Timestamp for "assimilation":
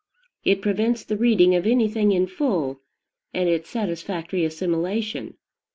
4.43-5.35